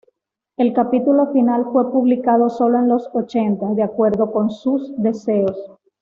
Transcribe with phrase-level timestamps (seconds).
[0.57, 5.55] El capítulo final fue publicado solo en los ochenta, de acuerdo con sus deseos.